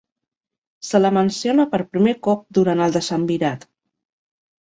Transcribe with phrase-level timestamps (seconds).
[0.87, 3.67] Se la menciona per primer cop durant el decemvirat.